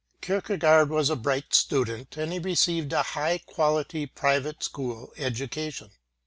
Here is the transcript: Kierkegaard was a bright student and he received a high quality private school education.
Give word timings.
Kierkegaard 0.19 0.89
was 0.89 1.11
a 1.11 1.15
bright 1.15 1.53
student 1.53 2.17
and 2.17 2.33
he 2.33 2.39
received 2.39 2.91
a 2.91 3.03
high 3.03 3.37
quality 3.37 4.07
private 4.07 4.63
school 4.63 5.13
education. 5.15 5.91